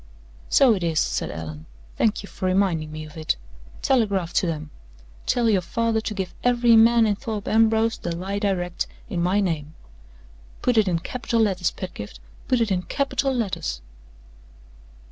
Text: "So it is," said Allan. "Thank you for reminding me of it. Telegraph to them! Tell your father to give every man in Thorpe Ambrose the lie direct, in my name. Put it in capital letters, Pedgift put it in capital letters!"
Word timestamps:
"So 0.49 0.73
it 0.73 0.81
is," 0.81 0.99
said 0.99 1.29
Allan. 1.29 1.67
"Thank 1.95 2.23
you 2.23 2.27
for 2.27 2.47
reminding 2.47 2.91
me 2.91 3.05
of 3.05 3.15
it. 3.15 3.35
Telegraph 3.83 4.33
to 4.33 4.47
them! 4.47 4.71
Tell 5.27 5.47
your 5.47 5.61
father 5.61 6.01
to 6.01 6.13
give 6.15 6.33
every 6.43 6.75
man 6.75 7.05
in 7.05 7.13
Thorpe 7.15 7.47
Ambrose 7.47 7.99
the 7.99 8.15
lie 8.15 8.39
direct, 8.39 8.87
in 9.09 9.21
my 9.21 9.39
name. 9.41 9.75
Put 10.63 10.77
it 10.79 10.87
in 10.87 10.97
capital 10.97 11.39
letters, 11.41 11.69
Pedgift 11.69 12.19
put 12.47 12.61
it 12.61 12.71
in 12.71 12.81
capital 12.81 13.31
letters!" 13.31 13.79